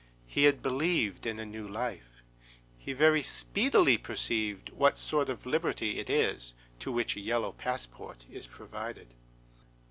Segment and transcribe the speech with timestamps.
[0.25, 2.23] He had believed in a new life.
[2.79, 8.25] He very speedily perceived what sort of liberty it is to which a yellow passport
[8.31, 9.13] is provided.